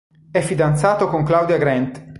È 0.31 0.39
fidanzato 0.41 1.07
con 1.09 1.23
Claudia 1.23 1.57
Grant. 1.59 2.05